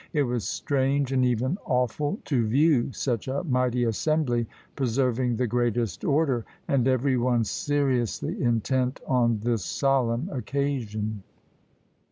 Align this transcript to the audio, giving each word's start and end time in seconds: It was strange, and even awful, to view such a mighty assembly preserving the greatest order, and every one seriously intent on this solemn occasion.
It 0.13 0.23
was 0.23 0.47
strange, 0.47 1.11
and 1.11 1.23
even 1.23 1.59
awful, 1.63 2.17
to 2.25 2.47
view 2.47 2.91
such 2.91 3.27
a 3.27 3.43
mighty 3.43 3.83
assembly 3.83 4.47
preserving 4.75 5.35
the 5.35 5.45
greatest 5.45 6.03
order, 6.03 6.43
and 6.67 6.87
every 6.87 7.17
one 7.17 7.43
seriously 7.43 8.41
intent 8.41 8.99
on 9.07 9.41
this 9.43 9.63
solemn 9.63 10.27
occasion. 10.31 11.21